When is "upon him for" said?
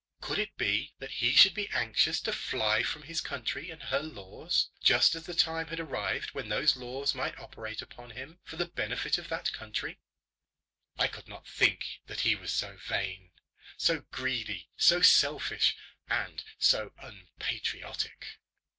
7.83-8.55